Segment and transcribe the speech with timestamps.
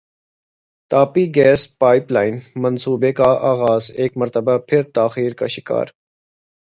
[0.91, 5.85] Tapi gas pipeline منصوبے کا اغاز ایک مرتبہ پھر تاخیر کا شکار